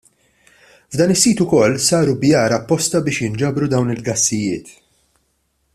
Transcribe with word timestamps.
F'dan 0.91 1.13
is-sit 1.15 1.43
ukoll 1.45 1.75
saru 1.87 2.13
bjar 2.23 2.51
apposta 2.59 2.97
biex 3.05 3.17
jinġabru 3.21 3.65
dawn 3.73 3.93
il-gassijiet. 3.97 4.67